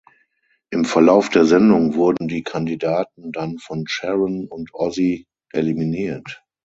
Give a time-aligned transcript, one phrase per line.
[0.71, 6.41] Im Verlauf der Sendung wurden die Kandidaten dann von Sharon und Ozzy eliminiert.